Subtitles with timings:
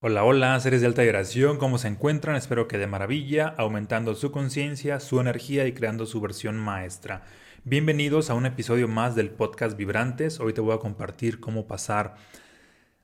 [0.00, 2.36] Hola, hola, seres de alta vibración, ¿cómo se encuentran?
[2.36, 7.24] Espero que de maravilla, aumentando su conciencia, su energía y creando su versión maestra.
[7.64, 10.38] Bienvenidos a un episodio más del podcast Vibrantes.
[10.38, 12.14] Hoy te voy a compartir cómo pasar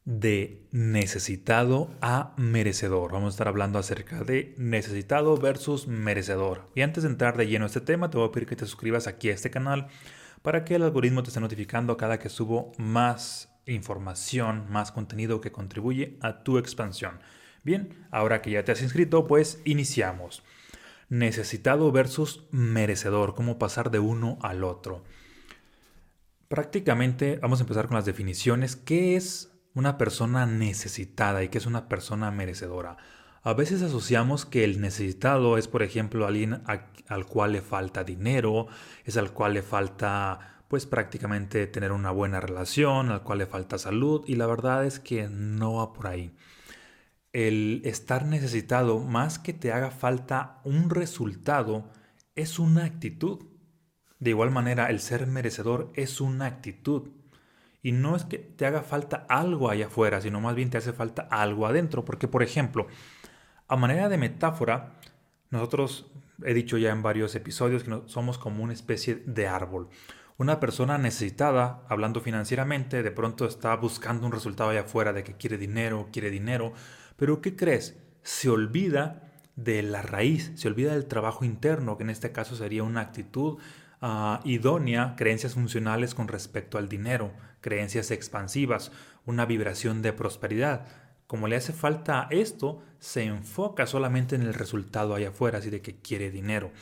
[0.04, 3.11] de necesitado a merecedor.
[3.11, 6.71] Vamos a estar hablando acerca de necesitado versus merecedor.
[6.76, 8.67] Y antes de entrar de lleno a este tema, te voy a pedir que te
[8.67, 9.88] suscribas aquí a este canal
[10.42, 15.53] para que el algoritmo te esté notificando cada que subo más información, más contenido que
[15.53, 17.20] contribuye a tu expansión.
[17.62, 20.43] Bien, ahora que ya te has inscrito, pues iniciamos.
[21.09, 25.05] Necesitado versus merecedor, cómo pasar de uno al otro.
[26.48, 28.77] Prácticamente vamos a empezar con las definiciones.
[28.77, 32.98] ¿Qué es una persona necesitada y qué es una persona merecedora?
[33.42, 36.62] A veces asociamos que el necesitado es, por ejemplo, alguien
[37.09, 38.69] al cual le falta dinero,
[39.05, 43.78] es al cual le falta pues prácticamente tener una buena relación, al cual le falta
[43.78, 46.34] salud y la verdad es que no va por ahí.
[47.33, 51.92] El estar necesitado, más que te haga falta un resultado,
[52.34, 53.44] es una actitud.
[54.19, 57.11] De igual manera, el ser merecedor es una actitud.
[57.81, 60.92] Y no es que te haga falta algo allá afuera, sino más bien te hace
[60.92, 62.05] falta algo adentro.
[62.05, 62.88] Porque, por ejemplo,
[63.69, 64.94] a manera de metáfora,
[65.50, 66.11] nosotros
[66.42, 69.88] he dicho ya en varios episodios que somos como una especie de árbol.
[70.37, 75.37] Una persona necesitada, hablando financieramente, de pronto está buscando un resultado allá afuera de que
[75.37, 76.73] quiere dinero, quiere dinero,
[77.17, 77.97] pero ¿qué crees?
[78.25, 82.83] Se olvida de la raíz, se olvida del trabajo interno, que en este caso sería
[82.83, 83.59] una actitud
[84.01, 88.91] ah, idónea, creencias funcionales con respecto al dinero, creencias expansivas,
[89.27, 90.89] una vibración de prosperidad.
[91.29, 95.81] Como le hace falta esto, se enfoca solamente en el resultado allá afuera, así de
[95.81, 96.73] que quiere dinero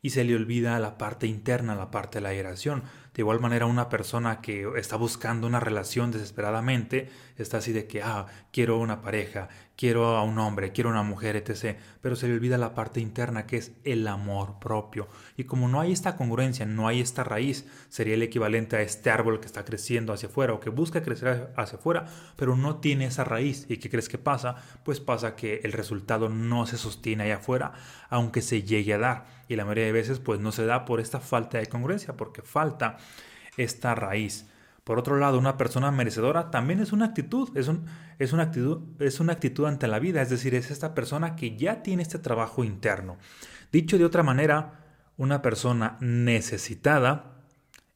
[0.00, 2.82] y se le olvida la parte interna, la parte de la vibración.
[3.14, 8.00] De igual manera, una persona que está buscando una relación desesperadamente está así de que,
[8.00, 11.76] ah, quiero una pareja, quiero a un hombre, quiero una mujer, etc.
[12.00, 15.08] Pero se le olvida la parte interna que es el amor propio.
[15.36, 19.10] Y como no hay esta congruencia, no hay esta raíz, sería el equivalente a este
[19.10, 22.06] árbol que está creciendo hacia afuera o que busca crecer hacia afuera,
[22.36, 23.66] pero no tiene esa raíz.
[23.68, 24.54] ¿Y qué crees que pasa?
[24.84, 27.72] Pues pasa que el resultado no se sostiene allá afuera,
[28.10, 29.37] aunque se llegue a dar.
[29.48, 32.42] Y la mayoría de veces pues no se da por esta falta de congruencia, porque
[32.42, 32.98] falta
[33.56, 34.46] esta raíz.
[34.84, 37.70] Por otro lado, una persona merecedora también es una actitud, es,
[38.18, 41.56] es, una actitud, es una actitud ante la vida, es decir, es esta persona que
[41.56, 43.18] ya tiene este trabajo interno.
[43.70, 44.86] Dicho de otra manera,
[45.18, 47.42] una persona necesitada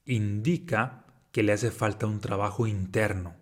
[0.05, 3.37] indica que le hace falta un trabajo interno,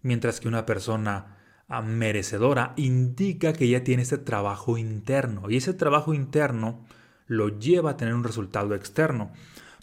[0.00, 1.36] mientras que una persona
[1.68, 6.86] ah, merecedora indica que ya tiene este trabajo interno y ese trabajo interno
[7.26, 9.30] lo lleva a tener un resultado externo.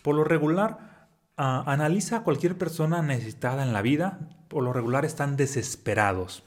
[0.03, 5.37] Por lo regular, analiza a cualquier persona necesitada en la vida, por lo regular están
[5.37, 6.43] desesperados.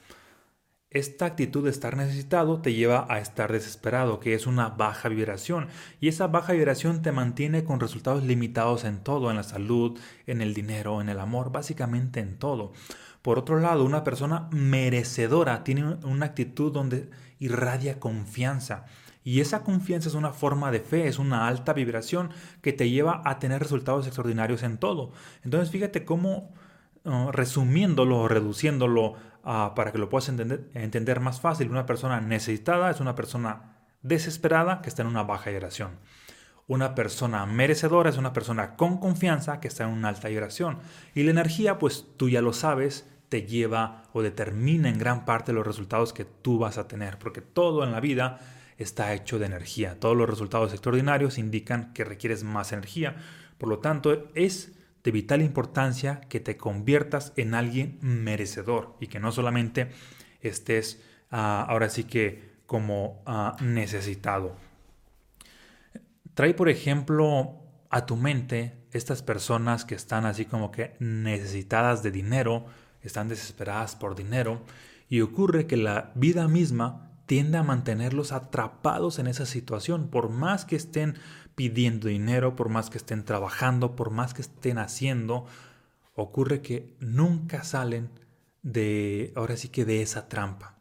[0.90, 5.66] Esta actitud de estar necesitado te lleva a estar desesperado, que es una baja vibración,
[6.00, 10.40] y esa baja vibración te mantiene con resultados limitados en todo, en la salud, en
[10.40, 12.72] el dinero, en el amor, básicamente en todo.
[13.22, 18.84] Por otro lado, una persona merecedora tiene una actitud donde irradia confianza.
[19.24, 22.30] Y esa confianza es una forma de fe, es una alta vibración
[22.60, 25.12] que te lleva a tener resultados extraordinarios en todo.
[25.42, 26.52] Entonces fíjate cómo,
[27.04, 29.12] uh, resumiéndolo o reduciéndolo
[29.44, 33.78] uh, para que lo puedas entender, entender más fácil, una persona necesitada es una persona
[34.02, 35.92] desesperada que está en una baja vibración.
[36.66, 40.78] Una persona merecedora es una persona con confianza que está en una alta vibración.
[41.14, 45.52] Y la energía, pues tú ya lo sabes, te lleva o determina en gran parte
[45.52, 48.38] los resultados que tú vas a tener, porque todo en la vida
[48.78, 49.98] está hecho de energía.
[50.00, 53.16] Todos los resultados extraordinarios indican que requieres más energía.
[53.58, 59.20] Por lo tanto, es de vital importancia que te conviertas en alguien merecedor y que
[59.20, 59.88] no solamente
[60.40, 64.56] estés ah, ahora sí que como ah, necesitado.
[66.34, 67.60] Trae, por ejemplo,
[67.90, 72.66] a tu mente estas personas que están así como que necesitadas de dinero,
[73.02, 74.62] están desesperadas por dinero,
[75.08, 80.64] y ocurre que la vida misma tiende a mantenerlos atrapados en esa situación, por más
[80.64, 81.16] que estén
[81.54, 85.46] pidiendo dinero, por más que estén trabajando, por más que estén haciendo,
[86.14, 88.10] ocurre que nunca salen
[88.62, 90.78] de, ahora sí que de esa trampa.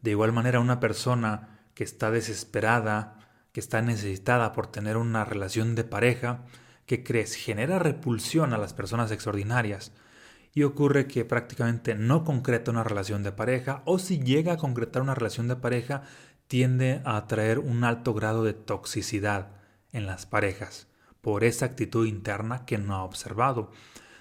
[0.00, 3.18] De igual manera, una persona que está desesperada,
[3.52, 6.44] que está necesitada por tener una relación de pareja,
[6.86, 9.92] que crees genera repulsión a las personas extraordinarias,
[10.56, 15.02] y ocurre que prácticamente no concreta una relación de pareja o si llega a concretar
[15.02, 16.04] una relación de pareja
[16.48, 19.48] tiende a atraer un alto grado de toxicidad
[19.92, 20.86] en las parejas
[21.20, 23.70] por esa actitud interna que no ha observado.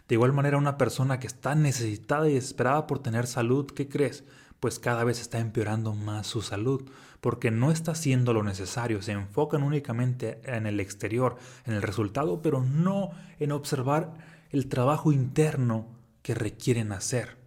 [0.10, 4.26] De igual manera una persona que está necesitada y desesperada por tener salud, ¿qué crees?
[4.60, 6.90] pues cada vez está empeorando más su salud,
[7.22, 12.42] porque no está haciendo lo necesario, se enfocan únicamente en el exterior, en el resultado,
[12.42, 14.14] pero no en observar
[14.50, 15.95] el trabajo interno
[16.26, 17.38] que requieren hacer.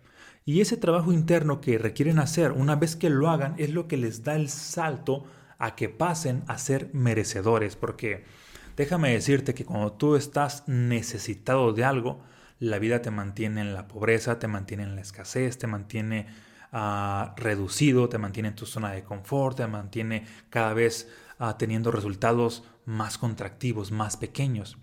[0.44, 3.96] Y ese trabajo interno que requieren hacer, una vez que lo hagan, es lo que
[3.96, 5.24] les da el salto
[5.58, 8.24] a que pasen a ser merecedores, porque
[8.76, 12.20] déjame decirte que cuando tú estás necesitado de algo,
[12.60, 16.28] la vida te mantiene en la pobreza, te mantiene en la escasez, te mantiene
[16.72, 21.08] uh, reducido, te mantiene en tu zona de confort, te mantiene cada vez
[21.40, 24.78] uh, teniendo resultados más contractivos, más pequeños.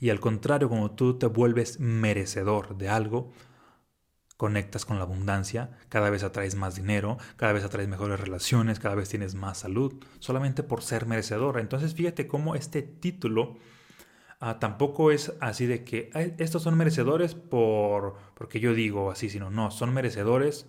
[0.00, 3.32] Y al contrario, cuando tú te vuelves merecedor de algo,
[4.38, 8.94] conectas con la abundancia, cada vez atraes más dinero, cada vez atraes mejores relaciones, cada
[8.94, 11.60] vez tienes más salud, solamente por ser merecedor.
[11.60, 13.58] Entonces fíjate cómo este título
[14.40, 19.50] ah, tampoco es así de que estos son merecedores por porque yo digo así, sino
[19.50, 20.66] no, son merecedores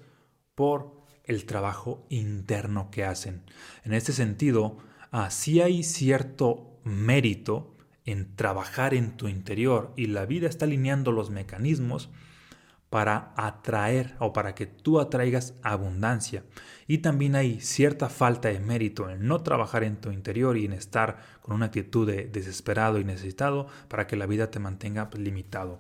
[0.54, 3.44] por el trabajo interno que hacen.
[3.86, 4.80] En este sentido,
[5.12, 7.71] así hay cierto mérito
[8.06, 12.10] en trabajar en tu interior y la vida está alineando los mecanismos
[12.90, 16.44] para atraer o para que tú atraigas abundancia.
[16.88, 20.74] Y también hay cierta falta de mérito en no trabajar en tu interior y en
[20.74, 25.80] estar con una actitud de desesperado y necesitado para que la vida te mantenga limitado.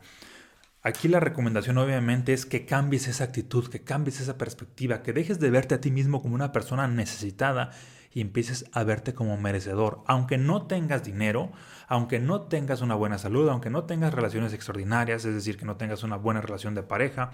[0.83, 5.39] Aquí la recomendación obviamente es que cambies esa actitud, que cambies esa perspectiva, que dejes
[5.39, 7.71] de verte a ti mismo como una persona necesitada
[8.13, 10.03] y empieces a verte como merecedor.
[10.05, 11.51] Aunque no tengas dinero,
[11.87, 15.77] aunque no tengas una buena salud, aunque no tengas relaciones extraordinarias, es decir, que no
[15.77, 17.31] tengas una buena relación de pareja,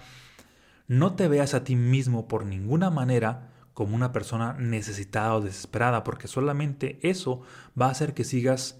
[0.86, 6.02] no te veas a ti mismo por ninguna manera como una persona necesitada o desesperada,
[6.02, 7.42] porque solamente eso
[7.80, 8.78] va a hacer que sigas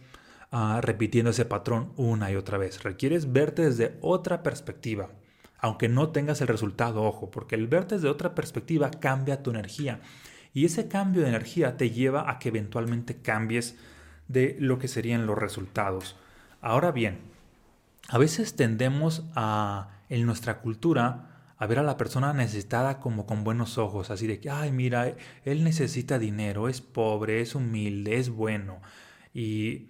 [0.50, 2.82] ah, repitiendo ese patrón una y otra vez.
[2.82, 5.10] Requieres verte desde otra perspectiva,
[5.58, 10.00] aunque no tengas el resultado, ojo, porque el verte desde otra perspectiva cambia tu energía
[10.54, 13.76] y ese cambio de energía te lleva a que eventualmente cambies
[14.28, 16.16] de lo que serían los resultados.
[16.60, 17.18] Ahora bien,
[18.08, 23.44] a veces tendemos a, en nuestra cultura, a ver a la persona necesitada como con
[23.44, 25.14] buenos ojos, así de que, ay, mira,
[25.44, 28.80] él necesita dinero, es pobre, es humilde, es bueno.
[29.34, 29.88] Y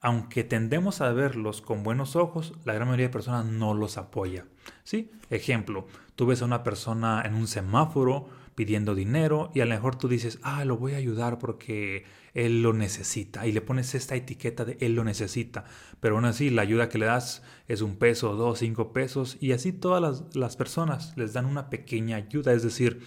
[0.00, 4.46] aunque tendemos a verlos con buenos ojos, la gran mayoría de personas no los apoya.
[4.84, 5.10] ¿Sí?
[5.30, 9.96] Ejemplo, tú ves a una persona en un semáforo, pidiendo dinero y a lo mejor
[9.96, 12.04] tú dices, ah, lo voy a ayudar porque
[12.34, 15.64] él lo necesita y le pones esta etiqueta de él lo necesita,
[16.00, 19.52] pero aún así la ayuda que le das es un peso, dos, cinco pesos y
[19.52, 23.02] así todas las, las personas les dan una pequeña ayuda, es decir,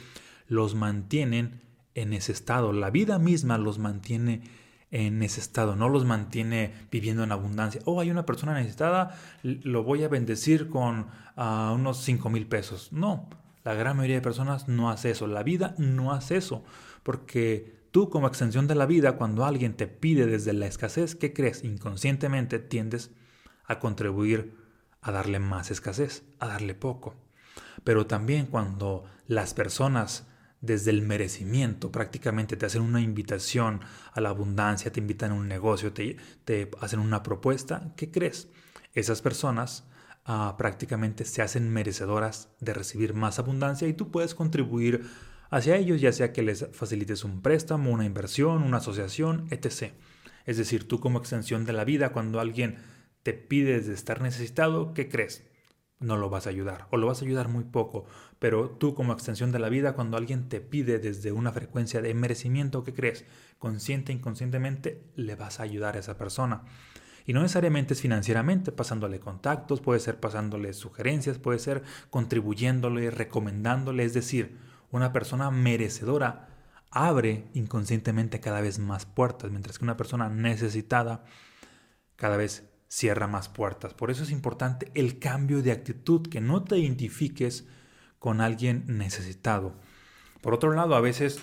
[0.48, 1.62] los mantienen
[1.96, 4.44] en ese estado, la vida misma los mantiene
[4.92, 7.82] en ese estado, no los mantiene viviendo en abundancia.
[7.86, 12.92] Oh, hay una persona necesitada, lo voy a bendecir con ah, unos cinco mil pesos.
[12.92, 13.30] No,
[13.64, 15.28] la gran mayoría de personas no hace eso.
[15.28, 16.64] La vida no hace eso.
[17.04, 21.34] Porque tú como extensión de la vida, cuando alguien te pide desde la escasez, ¿qué
[21.34, 21.64] crees?
[21.64, 23.12] Inconscientemente tiendes
[23.66, 24.58] a contribuir
[25.02, 27.16] a darle más escasez, a darle poco.
[27.84, 30.26] Pero también cuando las personas
[30.62, 33.80] desde el merecimiento prácticamente te hacen una invitación
[34.12, 38.50] a la abundancia, te invitan a un negocio, te, te hacen una propuesta, ¿qué crees?
[38.94, 39.86] Esas personas
[40.58, 45.06] prácticamente se hacen merecedoras de recibir más abundancia y tú puedes contribuir
[45.50, 49.94] hacia ellos, ya sea que les facilites un préstamo, una inversión, una asociación, etc.
[50.46, 52.78] Es decir, tú como extensión de la vida, cuando alguien
[53.24, 55.48] te pide de estar necesitado, ¿qué crees?
[56.00, 58.06] No lo vas a ayudar o lo vas a ayudar muy poco,
[58.38, 62.14] pero tú como extensión de la vida, cuando alguien te pide desde una frecuencia de
[62.14, 63.26] merecimiento, ¿qué crees?
[63.58, 66.66] Consciente inconscientemente le vas a ayudar a esa persona.
[67.30, 74.04] Y no necesariamente es financieramente, pasándole contactos, puede ser pasándole sugerencias, puede ser contribuyéndole, recomendándole.
[74.04, 74.58] Es decir,
[74.90, 76.50] una persona merecedora
[76.90, 81.24] abre inconscientemente cada vez más puertas, mientras que una persona necesitada
[82.16, 83.94] cada vez cierra más puertas.
[83.94, 87.68] Por eso es importante el cambio de actitud, que no te identifiques
[88.18, 89.76] con alguien necesitado.
[90.42, 91.40] Por otro lado, a veces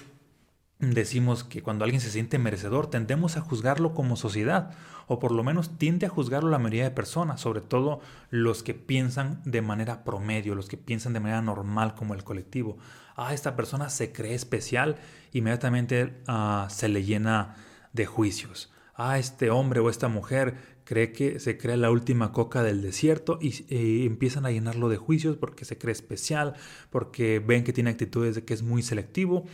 [0.78, 4.72] decimos que cuando alguien se siente merecedor tendemos a juzgarlo como sociedad,
[5.06, 8.74] o por lo menos tiende a juzgarlo la mayoría de personas, sobre todo los que
[8.74, 12.76] piensan de manera promedio, los que piensan de manera normal como el colectivo.
[13.14, 14.96] Ah, esta persona se cree especial,
[15.32, 17.54] inmediatamente ah, se le llena
[17.92, 18.72] de juicios.
[18.94, 23.38] Ah, este hombre o esta mujer cree que se cree la última coca del desierto
[23.40, 26.54] y, y empiezan a llenarlo de juicios porque se cree especial,
[26.90, 29.46] porque ven que tiene actitudes de que es muy selectivo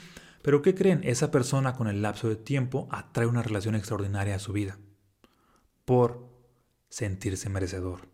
[0.42, 1.00] pero ¿qué creen?
[1.04, 4.78] Esa persona con el lapso de tiempo atrae una relación extraordinaria a su vida
[5.84, 6.28] por
[6.88, 8.08] sentirse merecedor.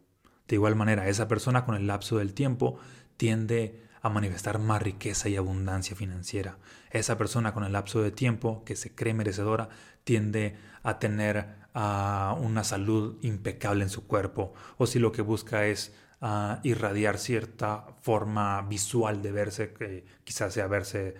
[0.46, 2.78] De igual manera, esa persona con el lapso del tiempo
[3.16, 6.58] tiende a manifestar más riqueza y abundancia financiera.
[6.90, 9.68] Esa persona con el lapso de tiempo que se cree merecedora
[10.04, 15.66] tiende a tener ah, una salud impecable en su cuerpo o si lo que busca
[15.66, 21.16] es ah, irradiar cierta forma visual de verse, que quizás sea verse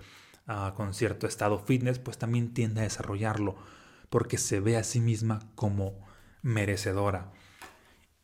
[0.48, 3.56] ah, con cierto estado fitness, pues también tiende a desarrollarlo
[4.10, 6.06] porque se ve a sí misma como
[6.42, 7.32] merecedora.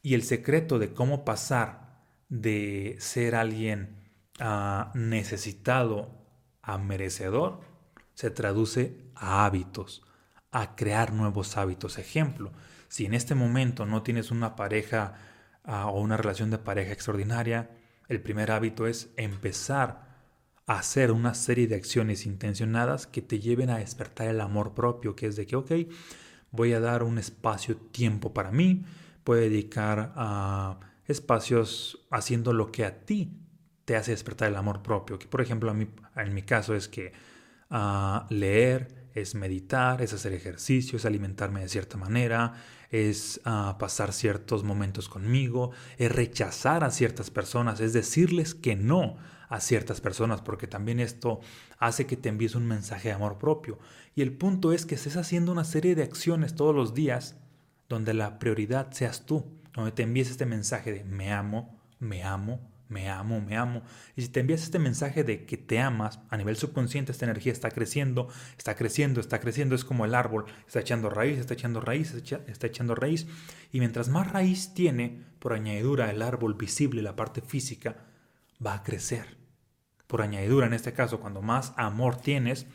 [0.02, 4.02] Y el secreto de cómo pasar de ser alguien
[4.95, 6.11] necesitado
[6.61, 7.61] a merecedor
[8.14, 10.02] se traduce a hábitos,
[10.50, 11.99] a crear nuevos hábitos.
[11.99, 12.52] Ejemplo,
[12.88, 15.14] si en este momento no tienes una pareja
[15.64, 17.71] o una relación de pareja extraordinaria,
[18.09, 20.13] el primer hábito es empezar
[20.66, 25.26] hacer una serie de acciones intencionadas que te lleven a despertar el amor propio, que
[25.26, 25.73] es de que, ok,
[26.50, 28.85] voy a dar un espacio, tiempo para mí,
[29.25, 33.33] voy a dedicar a espacios haciendo lo que a ti
[33.85, 35.18] te hace despertar el amor propio.
[35.18, 37.12] Que por ejemplo a mí, en mi caso es que
[37.71, 42.54] ah, leer, es meditar, es hacer ejercicio, es alimentarme de cierta manera,
[42.90, 49.16] es ah, pasar ciertos momentos conmigo, es rechazar a ciertas personas, es decirles que no
[49.49, 51.40] a ciertas personas, porque también esto
[51.78, 53.78] hace que te envíes un mensaje de amor propio.
[54.16, 57.37] Y el punto es que estés haciendo una serie de acciones todos los días
[57.88, 62.61] donde la prioridad seas tú, donde te envíes este mensaje de me amo, me amo,
[62.88, 63.83] me amo, me amo.
[64.17, 67.53] Y si te envías este mensaje de que te amas, a nivel subconsciente esta energía
[67.53, 71.81] está creciendo, está creciendo, está creciendo, es como el árbol, está echando raíz, está echando
[71.81, 73.26] raíz, está echando raíz.
[73.73, 77.97] Y mientras más raíz tiene, por añadidura, el árbol visible, la parte física,
[78.64, 79.37] va a crecer.
[80.07, 82.67] Por añadidura, en este caso, cuando más amor tienes,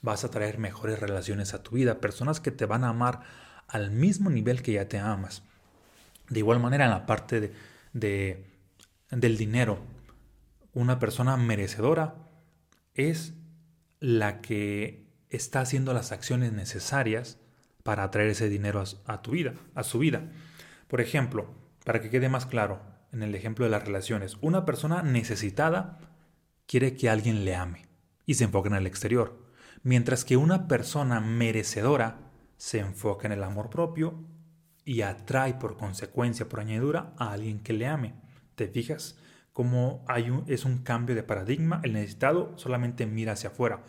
[0.00, 3.20] vas a traer mejores relaciones a tu vida, personas que te van a amar
[3.68, 5.42] al mismo nivel que ya te amas.
[6.28, 7.52] De igual manera, en la parte
[7.92, 8.49] de
[9.10, 9.78] del dinero,
[10.72, 12.14] una persona merecedora
[12.94, 13.34] es
[13.98, 17.38] la que está haciendo las acciones necesarias
[17.82, 20.30] para atraer ese dinero a, tu vida, a su vida.
[20.88, 22.80] Por ejemplo, para que quede más claro,
[23.12, 25.98] en el ejemplo de las relaciones, una persona necesitada
[26.66, 27.86] quiere que alguien le ame
[28.26, 29.44] y se enfoca en el exterior,
[29.82, 32.18] mientras que una persona merecedora
[32.56, 34.22] se enfoca en el amor propio
[34.84, 38.14] y atrae por consecuencia, por añadidura, a alguien que le ame.
[38.60, 39.16] ¿Te fijas
[39.54, 41.80] cómo hay un, es un cambio de paradigma?
[41.82, 43.84] El necesitado solamente mira hacia afuera.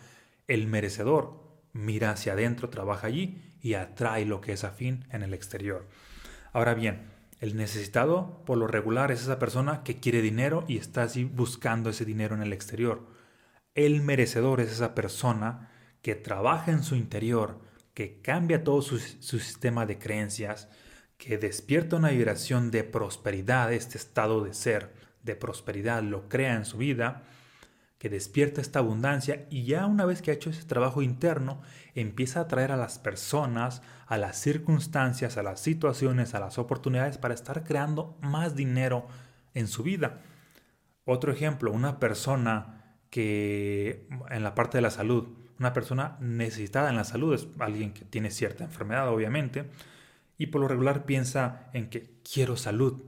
[0.48, 1.42] El merecedor
[1.74, 5.86] mira hacia adentro, trabaja allí y atrae lo que es afín en el exterior.
[6.54, 7.02] Ahora bien,
[7.40, 11.90] el necesitado por lo regular es esa persona que quiere dinero y está así buscando
[11.90, 13.06] ese dinero en el exterior.
[13.74, 17.60] El merecedor es esa persona que trabaja en su interior,
[17.92, 20.70] que cambia todo su, su sistema de creencias,
[21.18, 24.92] que despierta una vibración de prosperidad, este estado de ser,
[25.22, 27.22] de prosperidad, lo crea en su vida,
[27.98, 31.62] que despierta esta abundancia y ya una vez que ha hecho ese trabajo interno,
[31.94, 37.18] empieza a atraer a las personas, a las circunstancias, a las situaciones, a las oportunidades
[37.18, 39.06] para estar creando más dinero
[39.54, 40.20] en su vida.
[41.04, 45.28] Otro ejemplo, una persona que en la parte de la salud,
[45.60, 49.66] una persona necesitada en la salud, es alguien que tiene cierta enfermedad obviamente,
[50.42, 53.00] y por lo regular piensa en que quiero salud,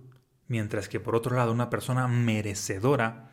[0.47, 3.33] mientras que por otro lado una persona merecedora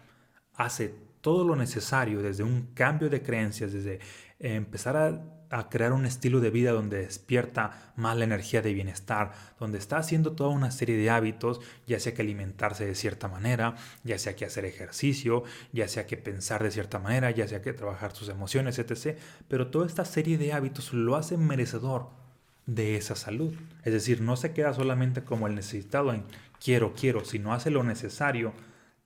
[0.56, 4.00] hace todo lo necesario desde un cambio de creencias, desde
[4.40, 9.78] empezar a, crear un estilo de vida donde despierta más la energía de bienestar, donde
[9.78, 14.18] está haciendo toda una serie de hábitos, ya sea que alimentarse de cierta manera, ya
[14.18, 15.44] sea que hacer ejercicio,
[15.74, 19.20] ya sea que pensar de cierta manera, ya sea que trabajar sus emociones, etc.
[19.48, 22.21] Pero toda esta serie de hábitos lo hace merecedor
[22.66, 23.54] de esa salud.
[23.84, 26.24] Es decir, no se queda solamente como el necesitado en
[26.64, 28.54] quiero, quiero, sino hace lo necesario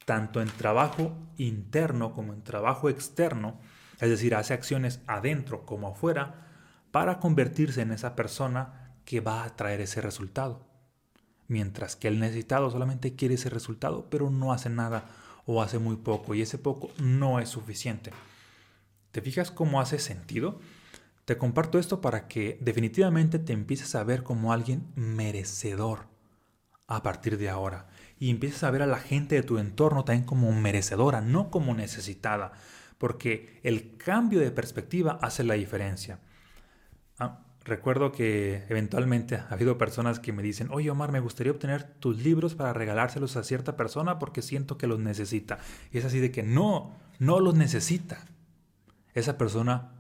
[0.06, 3.60] tanto en trabajo interno como en trabajo externo,
[4.00, 6.48] es decir, hace acciones adentro como afuera
[6.92, 10.62] para convertirse en esa persona que va a traer ese resultado.
[11.48, 15.06] Mientras que el necesitado solamente quiere ese resultado, pero no hace nada
[15.46, 18.12] o hace muy poco y ese poco no es suficiente.
[19.12, 20.60] ¿Te fijas cómo hace sentido?
[21.26, 26.08] Te comparto esto para que definitivamente te empieces a ver como alguien merecedor
[26.88, 27.88] a partir de ahora.
[28.20, 31.74] Y empieces a ver a la gente de tu entorno también como merecedora, no como
[31.74, 32.54] necesitada.
[33.00, 36.20] Porque el cambio de perspectiva hace la diferencia.
[37.18, 41.96] Ah, recuerdo que eventualmente ha habido personas que me dicen, oye Omar, me gustaría obtener
[42.00, 45.58] tus libros para regalárselos a cierta persona porque siento que los necesita.
[45.92, 48.26] Y es así de que no, no los necesita.
[49.16, 49.95] Esa persona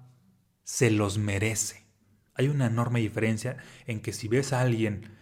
[0.65, 1.85] se los merece.
[2.33, 5.15] Hay una enorme diferencia en que si ves a alguien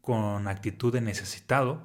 [0.00, 1.82] con actitud de necesitado,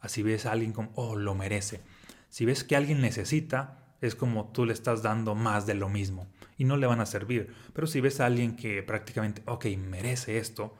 [0.00, 1.80] así ves a alguien como, oh, lo merece.
[2.28, 6.26] Si ves que alguien necesita, es como tú le estás dando más de lo mismo
[6.58, 7.54] y no le van a servir.
[7.72, 10.76] Pero si ves a alguien que prácticamente, ok, merece esto,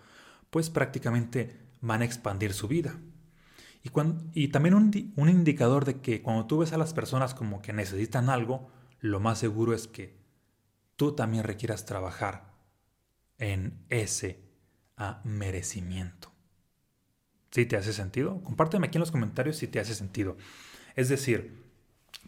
[0.51, 2.99] pues prácticamente van a expandir su vida.
[3.85, 3.91] Y,
[4.35, 7.73] y también un, un indicador de que cuando tú ves a las personas como que
[7.73, 10.22] necesitan algo, lo más seguro es que
[10.97, 12.53] tú también requieras trabajar
[13.39, 14.41] en ese
[15.25, 16.31] merecimiento.
[17.51, 18.43] ¿Sí te hace sentido?
[18.43, 20.37] Compárteme aquí en los comentarios si te hace sentido.
[20.95, 21.63] Es decir,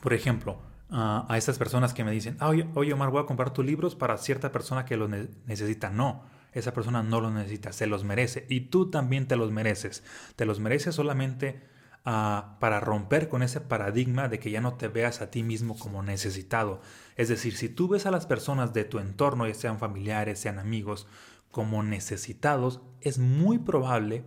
[0.02, 3.64] por ejemplo, a estas personas que me dicen, ah, oye, Omar, voy a comprar tus
[3.64, 5.90] libros para cierta persona que los necesita.
[5.90, 8.46] No, esa persona no los necesita, se los merece.
[8.48, 10.04] Y tú también te los mereces.
[10.36, 11.62] Te los mereces solamente
[12.04, 16.02] para romper con ese paradigma de que ya no te veas a ti mismo como
[16.02, 16.82] necesitado.
[17.16, 20.58] Es decir, si tú ves a las personas de tu entorno, ya sean familiares, sean
[20.58, 21.06] amigos,
[21.50, 24.24] como necesitados, es muy probable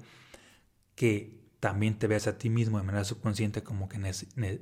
[0.96, 4.00] que también te veas a ti mismo de manera subconsciente como que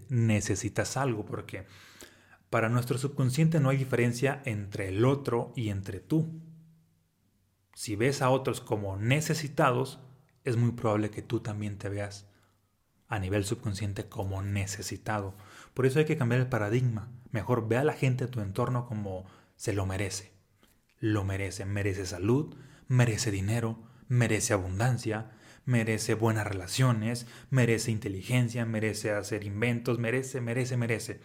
[0.09, 1.67] necesitas algo, porque
[2.49, 6.41] para nuestro subconsciente no hay diferencia entre el otro y entre tú.
[7.75, 9.99] Si ves a otros como necesitados,
[10.43, 12.27] es muy probable que tú también te veas
[13.07, 15.35] a nivel subconsciente como necesitado.
[15.73, 17.11] Por eso hay que cambiar el paradigma.
[17.31, 20.31] Mejor ve a la gente de tu entorno como se lo merece.
[20.99, 21.65] Lo merece.
[21.65, 22.55] Merece salud,
[22.87, 25.31] merece dinero, merece abundancia,
[25.65, 31.21] merece buenas relaciones, merece inteligencia, merece hacer inventos, merece, merece, merece.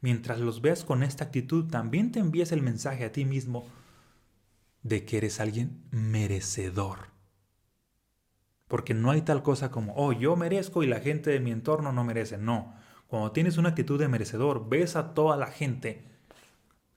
[0.00, 3.66] Mientras los veas con esta actitud, también te envías el mensaje a ti mismo
[4.82, 7.13] de que eres alguien merecedor.
[8.68, 11.92] Porque no hay tal cosa como, oh, yo merezco y la gente de mi entorno
[11.92, 12.38] no merece.
[12.38, 12.74] No,
[13.06, 16.04] cuando tienes una actitud de merecedor, ves a toda la gente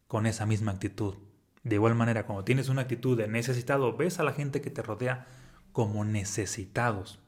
[0.07, 1.15] con esa misma actitud.
[1.63, 4.81] De igual manera, cuando tienes una actitud de necesitado, ves a la gente que te
[4.81, 5.27] rodea
[5.74, 7.19] como necesitados.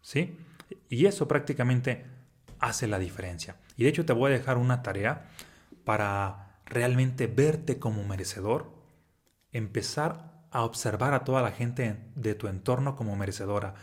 [0.00, 0.38] ¿Sí?
[0.88, 2.06] Y eso prácticamente
[2.60, 3.56] hace la diferencia.
[3.76, 5.28] Y de hecho te voy a dejar una tarea
[5.84, 8.72] para realmente verte como merecedor,
[9.52, 13.74] empezar a observar a toda la gente de tu entorno como merecedora,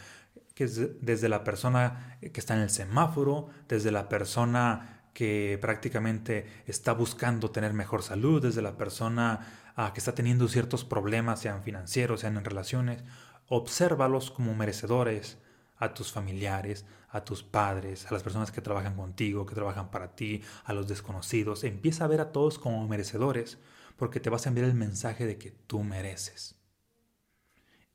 [0.54, 6.46] que es desde la persona que está en el semáforo, desde la persona que prácticamente
[6.66, 11.64] está buscando tener mejor salud, desde la persona ah, que está teniendo ciertos problemas, sean
[11.64, 13.04] financieros, sean en relaciones,
[13.48, 15.38] obsérvalos como merecedores
[15.78, 20.16] a tus familiares, a tus padres, a las personas que trabajan contigo, que trabajan para
[20.16, 21.64] ti, a los desconocidos.
[21.64, 23.58] Empieza a ver a todos como merecedores
[23.98, 26.56] porque te vas a enviar el mensaje de que tú mereces.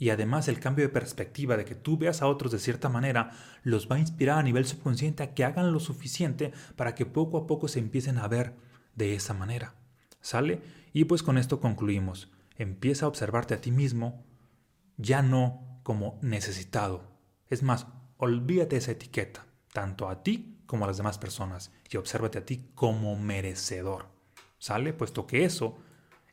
[0.01, 3.33] Y además el cambio de perspectiva de que tú veas a otros de cierta manera
[3.63, 7.37] los va a inspirar a nivel subconsciente a que hagan lo suficiente para que poco
[7.37, 8.55] a poco se empiecen a ver
[8.95, 9.75] de esa manera.
[10.23, 10.63] ¿Sale?
[10.95, 12.33] Y pues con esto concluimos.
[12.57, 14.25] Empieza a observarte a ti mismo
[14.97, 17.03] ya no como necesitado.
[17.49, 17.87] Es más,
[18.17, 22.71] olvídate esa etiqueta, tanto a ti como a las demás personas, y obsérvate a ti
[22.75, 24.07] como merecedor.
[24.59, 24.93] ¿Sale?
[24.93, 25.79] Puesto que eso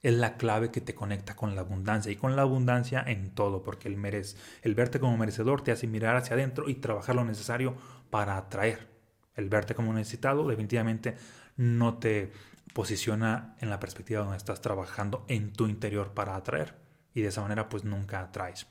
[0.08, 3.62] es la clave que te conecta con la abundancia y con la abundancia en todo,
[3.62, 7.26] porque el, merez, el verte como merecedor te hace mirar hacia adentro y trabajar lo
[7.26, 7.76] necesario
[8.10, 8.88] para atraer.
[9.36, 11.17] El verte como necesitado definitivamente
[11.58, 12.32] no te
[12.74, 16.76] posiciona en la perspectiva donde estás trabajando en tu interior para atraer
[17.13, 18.65] y de esa manera pues nunca atraes.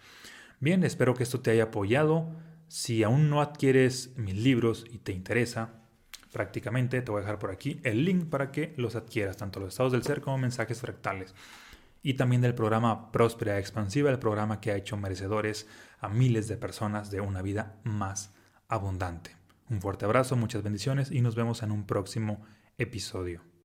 [0.59, 2.31] Bien, espero que esto te haya apoyado.
[2.69, 5.75] Si aún no adquieres mis libros y te interesa,
[6.37, 9.71] prácticamente te voy a dejar por aquí el link para que los adquieras, tanto los
[9.71, 11.35] estados del ser como mensajes fractales.
[12.03, 15.67] Y también del programa Próspera Expansiva, el programa que ha hecho merecedores
[15.99, 18.35] a miles de personas de una vida más
[18.69, 19.35] abundante.
[19.71, 22.45] Un fuerte abrazo, muchas bendiciones y nos vemos en un próximo
[22.77, 23.56] episodio.